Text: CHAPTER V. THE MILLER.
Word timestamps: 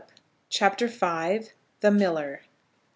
CHAPTER 0.49 0.87
V. 0.87 1.51
THE 1.81 1.91
MILLER. 1.91 2.41